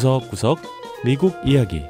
[0.00, 0.60] 구석구석
[1.04, 1.82] 미국 이야기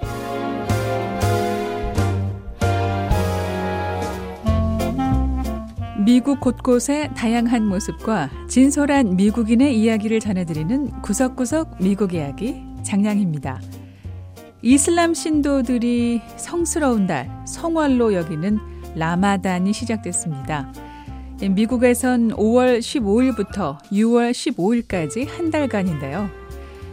[6.04, 13.60] 미국 곳곳의 다양한 모습과 진솔한 미국인의 이야기를 전해드리는 구석구석 미국 이야기 장량입니다.
[14.62, 18.58] 이슬람 신도들이 성스러운 달, 성월로 여기는
[18.96, 20.72] 라마단이 시작됐습니다.
[21.48, 26.39] 미국에선 5월 15일부터 6월 15일까지 한 달간인데요.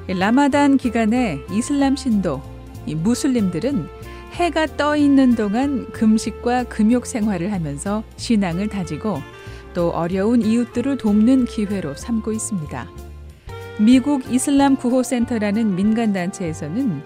[0.07, 2.41] 라마단 기간에 이슬람 신도,
[2.85, 3.89] 무슬림들은
[4.33, 9.19] 해가 떠 있는 동안 금식과 금욕 생활을 하면서 신앙을 다지고
[9.73, 12.87] 또 어려운 이웃들을 돕는 기회로 삼고 있습니다.
[13.79, 17.01] 미국 이슬람 구호센터라는 민간단체에서는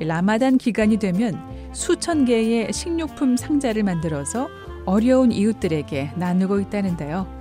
[0.00, 1.40] 라마단 기간이 되면
[1.72, 4.48] 수천 개의 식료품 상자를 만들어서
[4.86, 7.39] 어려운 이웃들에게 나누고 있다는데요.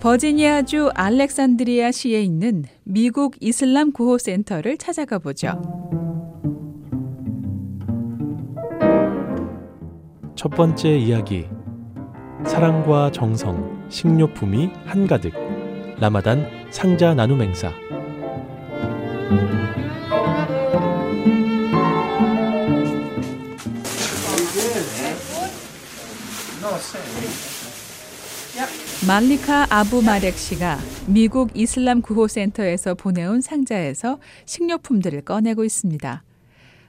[0.00, 5.60] 버지니아주 알렉산드리아 시에 있는 미국 이슬람 구호 센터를 찾아가 보죠.
[10.34, 11.46] 첫 번째 이야기.
[12.46, 15.34] 사랑과 정성, 식료품이 한가득.
[16.00, 17.70] 라마단 상자 나눔 행사
[29.06, 36.22] 말리카 아부 마렉 씨가 미국 이슬람 구호 센터에서 보내온 상자에서 식료품들을 꺼내고 있습니다.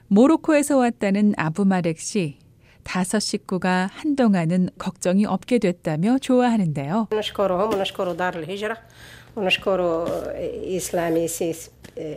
[0.08, 2.36] 모로코에서 왔다는 아부 마렉 씨.
[2.82, 7.08] 다섯 식구가 한동안은 걱정이 없게 됐다며 좋아하는데요.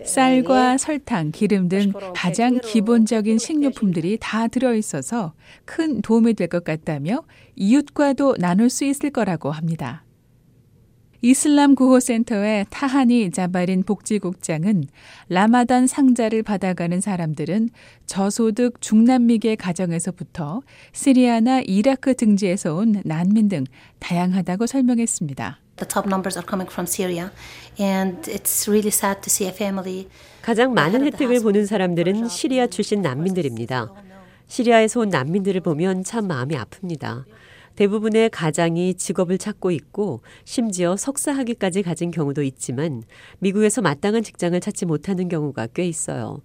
[0.05, 5.33] 쌀과 설탕, 기름 등 가장 기본적인 식료품들이 다 들어있어서
[5.65, 7.23] 큰 도움이 될 것 같다며
[7.55, 10.03] 이웃과도 나눌 수 있을 거라고 합니다.
[11.21, 14.83] 이슬람 구호센터의 타하니 자바린 복지국장은
[15.29, 17.69] 라마단 상자를 받아가는 사람들은
[18.05, 20.61] 저소득 중남미계 가정에서부터
[20.93, 23.63] 시리아나 이라크 등지에서 온 난민 등
[23.99, 25.64] 다양하다고 설명했습니다.
[25.77, 27.31] The top numbers are coming from Syria,
[27.77, 30.07] and it's really sad to see a family.
[30.41, 33.91] 가장 많은 혜택을 보는 사람들은 시리아 출신 난민들입니다.
[34.47, 37.25] 시리아에서 온 난민들을 보면 참 마음이 아픕니다.
[37.75, 43.03] 대부분의 가장이 직업을 찾고 있고 심지어 석사학위까지 가진 경우도 있지만
[43.39, 46.39] 미국에서 마땅한 직장을 찾지 못하는 경우가 꽤 있어요.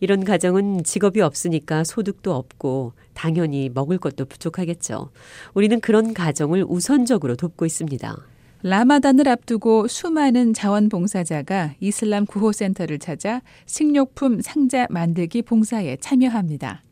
[0.00, 5.10] 이런 가정은 직업이 없으니까 소득도 없고 당연히 먹을 것도 부족하겠죠.
[5.54, 8.33] 우리는 그런 가정을 우선적으로 돕고 있습니다.
[8.66, 16.82] 라마단을 앞두고 수많은 자원봉사자가 이슬람 구호센터를 찾아 식료품 상자 만들기 봉사에 참여합니다.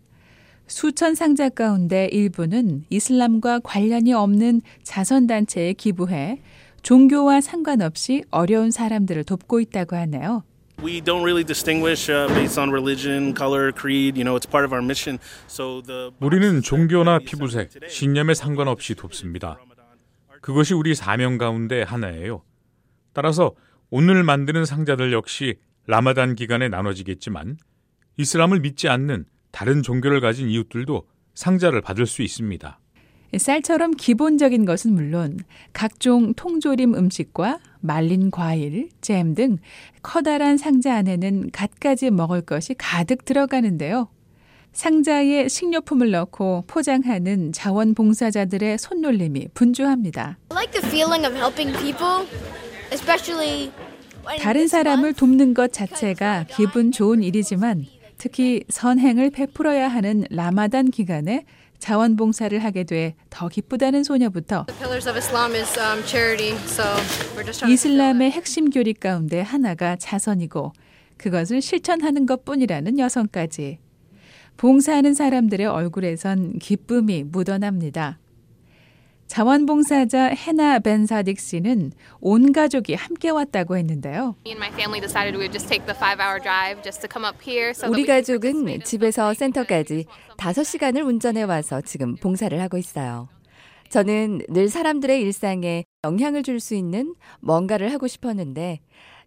[0.66, 6.42] 수천 상자 가운데 일부는 이슬람과 관련이 없는 자선단체에 기부해
[6.82, 10.42] 종교와 상관없이 어려운 사람들을 돕고 있다고 하네요.
[10.82, 14.18] We don't really distinguish uh, based on religion, color, creed.
[14.18, 15.18] You know, it's part of our mission.
[15.46, 19.58] So the 우리는 종교나 피부색, 신념에 상관없이 돕습니다.
[20.42, 22.42] 그것이 우리 사명 가운데 하나예요.
[23.14, 23.54] 따라서
[23.90, 27.56] 오늘 만드는 상자들 역시 라마단 기간에 나눠지겠지만
[28.18, 32.78] 이슬람을 믿지 않는 다른 종교를 가진 이웃들도 상자를 받을 수 있습니다.
[33.38, 35.38] 쌀처럼 기본적인 것은 물론
[35.72, 39.56] 각종 통조림 음식과 말린 과일, 잼 등
[40.02, 44.08] 커다란 상자 안에는 갖가지 먹을 것이 가득 들어가는데요.
[44.72, 50.38] 상자에 식료품을 넣고 포장하는 자원봉사자들의 손놀림이 분주합니다.
[54.40, 57.86] 다른 사람을 돕는 것 자체가 기분 좋은 일이지만
[58.18, 61.44] 특히 선행을 베풀어야 하는 라마단 기간에
[61.78, 64.66] 자원봉사를 하게 돼 더 기쁘다는 소녀부터
[67.68, 70.72] 이슬람의 핵심 교리 가운데 하나가 자선이고
[71.16, 73.78] 그것을 실천하는 것 뿐이라는 여성까지
[74.56, 78.18] 봉사하는 사람들의 얼굴에선 기쁨이 묻어납니다.
[79.26, 84.36] 자원봉사자 헤나 벤사딕 씨는 온 가족이 함께 왔다고 했는데요.
[87.88, 90.04] 우리 가족은 집에서 센터까지
[90.36, 93.28] 5시간을 운전해 와서 지금 봉사를 하고 있어요.
[93.88, 98.80] 저는 늘 사람들의 일상에 영향을 줄 수 있는 뭔가를 하고 싶었는데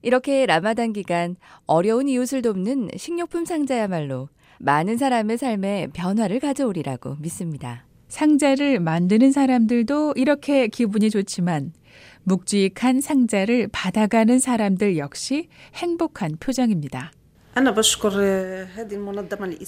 [0.05, 1.35] 이렇게 라마단 기간
[1.65, 4.29] 어려운 이웃을 돕는 식료품 상자야말로
[4.59, 7.85] 많은 사람의 삶에 변화를 가져오리라고 믿습니다.
[8.07, 11.73] 상자를 만드는 사람들도 이렇게 기분이 좋지만
[12.21, 17.11] 묵직한 상자를 받아가는 사람들 역시 행복한 표정입니다.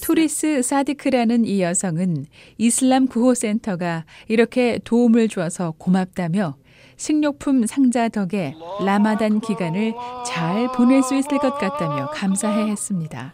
[0.01, 2.27] 투리스 사디크라는 이 여성은
[2.59, 6.57] 이슬람 구호센터가 이렇게 도움을 주어서 고맙다며
[6.97, 9.93] 식료품 상자 덕에 라마단 기간을
[10.25, 13.33] 잘 보낼 수 있을 것 같다며 감사해 했습니다.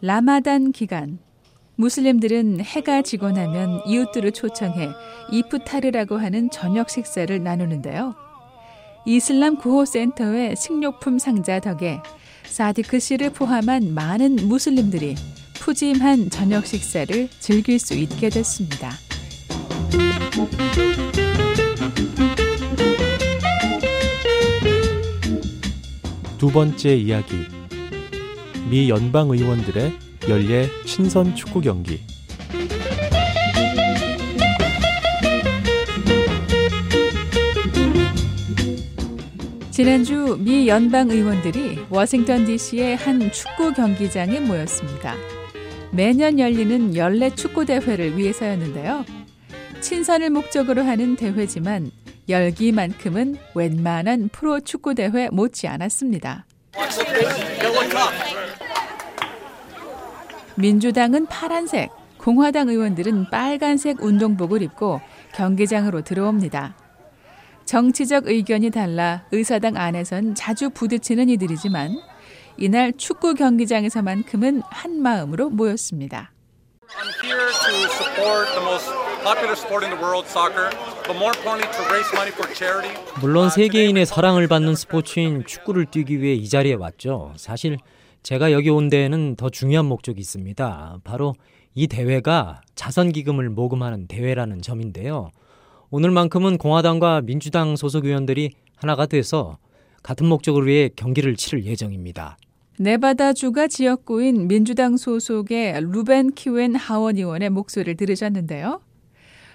[0.00, 1.18] 라마단 기간
[1.76, 4.90] 무슬림들은 해가 지고 나면 이웃들을 초청해
[5.32, 8.14] 이프타르라고 하는 저녁 식사를 나누는데요.
[9.06, 12.00] 이슬람 구호센터의 식료품 상자 덕에
[12.44, 15.14] 사디크 씨를 포함한 많은 무슬림들이
[15.64, 18.90] 푸짐한 저녁 식사를 즐길 수 있게 됐습니다.
[26.36, 27.36] 두 번째 이야기.
[28.68, 29.92] 미 연방 의원들의
[30.28, 32.02] 연례 친선 축구 경기.
[39.70, 45.16] 지난주 미 연방 의원들이 워싱턴 DC의 한 축구 경기장에 모였습니다.
[45.94, 49.04] 매년 열리는 연례 축구 대회를 위해서였는데요.
[49.80, 51.92] 친선을 목적으로 하는 대회지만
[52.28, 56.46] 열기만큼은 웬만한 프로 축구 대회 못지 않았습니다.
[60.56, 65.00] 민주당은 파란색, 공화당 의원들은 빨간색 운동복을 입고
[65.34, 66.76] 경기장으로 들어옵니다.
[67.66, 71.96] 정치적 의견이 달라 의사당 안에선 자주 부딪히는 이들이지만
[72.56, 76.32] 이날 축구 경기장에서만큼은 한 마음으로 모였습니다.
[83.20, 87.32] 물론 세계인의 사랑을 받는 스포츠인 축구를 뛰기 위해 이 자리에 왔죠.
[87.36, 87.78] 사실
[88.22, 90.98] 제가 여기 온 데에는 더 중요한 목적이 있습니다.
[91.02, 91.34] 바로
[91.74, 95.30] 이 대회가 자선 기금을 모금하는 대회라는 점인데요.
[95.90, 99.58] 오늘만큼은 공화당과 민주당 소속 의원들이 하나가 돼서
[100.04, 102.36] 같은 목적을 위해 경기를 치를 예정입니다.
[102.78, 108.80] 네바다주가 지역구인 민주당 소속의 루벤 키웬 하원 의원의 목소리를 들으셨는데요.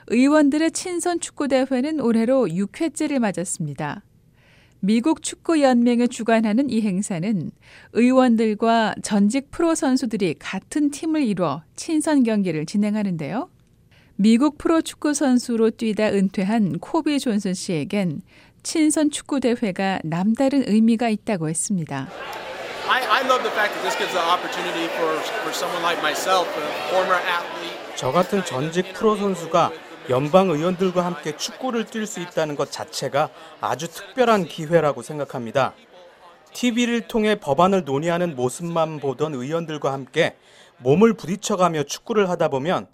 [0.07, 4.03] 의원들의 친선 축구 대회는 올해로 6회째를 맞았습니다.
[4.79, 7.51] 미국 축구 연맹을 주관하는 이 행사는
[7.93, 13.49] 의원들과 전직 프로 선수들이 같은 팀을 이뤄 친선 경기를 진행하는데요.
[14.15, 18.21] 미국 프로 축구 선수로 뛰다 은퇴한 코비 존슨 씨에겐
[18.63, 22.07] 친선 축구 대회가 남다른 의미가 있다고 했습니다.
[27.95, 29.71] 저 같은 전직 프로 선수가
[30.09, 33.29] 연방 의원들과 함께 축구를 뛸 수 있다는 것 자체가
[33.61, 35.73] 아주 특별한 기회라고 생각합니다.
[36.53, 40.35] TV를 통해 법안을 논의하는 모습만 보던 의원들과 함께
[40.79, 42.87] 몸을 부딪혀가며 축구를 하다 보면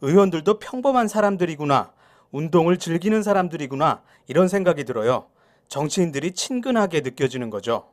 [0.00, 1.90] 의원들도 평범한 사람들이구나,
[2.32, 5.26] 운동을 즐기는 사람들이구나, 이런 생각이 들어요.
[5.68, 7.84] 정치인들이 친근하게 느껴지는 거죠.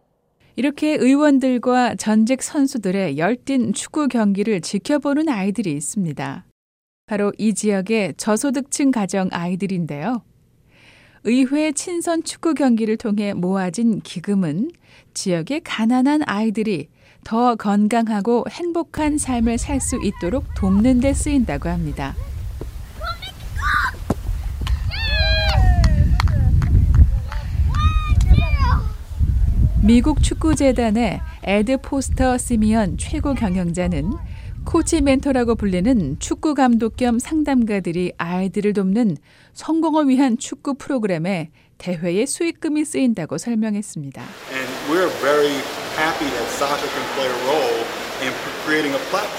[0.55, 6.45] 이렇게 의원들과 전직 선수들의 열띤 축구 경기를 지켜보는 아이들이 있습니다.
[7.05, 10.21] 바로 이 지역의 저소득층 가정 아이들인데요.
[11.23, 14.71] 의회 친선 축구 경기를 통해 모아진 기금은
[15.13, 16.87] 지역의 가난한 아이들이
[17.23, 22.15] 더 건강하고 행복한 삶을 살 수 있도록 돕는 데 쓰인다고 합니다.
[29.89, 34.11] 미국 축구재단의 에드 포스터 시미언 최고 경영자는
[34.63, 39.17] 코치 멘토라고 불리는 축구 감독 겸 상담가들이 아이들을 돕는
[39.53, 41.49] 성공을 위한 축구 프로그램에
[41.79, 44.21] 대회의 수익금이 쓰인다고 설명했습니다.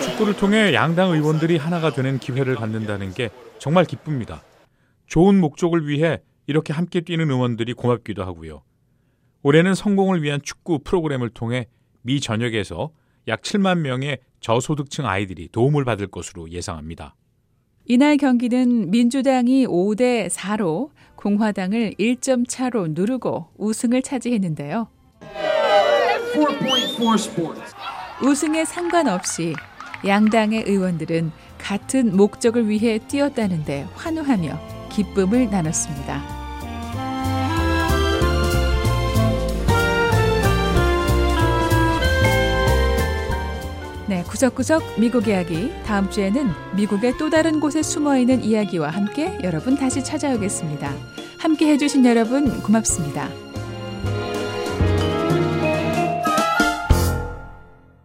[0.03, 4.43] 축구를 통해 양당 의원들이 하나가 되는 기회를 갖는다는 게 정말 기쁩니다.
[5.07, 8.63] 좋은 목적을 위해 이렇게 함께 뛰는 의원들이 고맙기도 하고요.
[9.43, 11.67] 올해는 성공을 위한 축구 프로그램을 통해
[12.03, 12.91] 미 전역에서
[13.29, 17.15] 약 7만 명의 저소득층 아이들이 도움을 받을 것으로 예상합니다.
[17.87, 24.89] 이날 경기는 민주당이 5대 4로 공화당을 1점 차로 누르고 우승을 차지했는데요.
[28.23, 29.55] 우승에 상관없이
[30.07, 36.40] 양당의 의원들은 같은 목적을 위해 뛰었다는데 환호하며 기쁨을 나눴습니다.
[44.41, 45.71] 구석구석 미국 이야기.
[45.85, 50.95] 다음 주에는 미국의 또 다른 곳에 숨어 있는 이야기와 함께 여러분 다시 찾아오겠습니다.
[51.39, 53.50] 함께 해주신 여러분 고맙습니다.